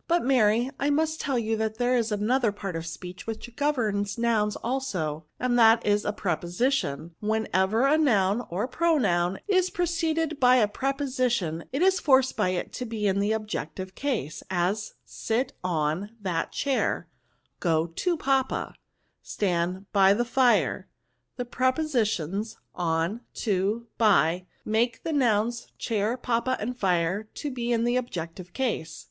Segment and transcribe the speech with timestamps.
[0.08, 4.18] "But, Mary, I must tell you that there is another part of speech which governs
[4.18, 10.56] nouns also, and that is a preposition; whenever a noun (or pronoun) is preceded by
[10.56, 14.94] a preposi tion, it is forced by it to be in the objective case; as,
[15.04, 17.06] sit on that chair;
[17.60, 18.74] go to papa;
[19.22, 20.88] stand by the fire;
[21.36, 27.94] the prepositions on, to, by, make the nouns chair, papa, anAJire, to be in the
[27.94, 29.04] objective case."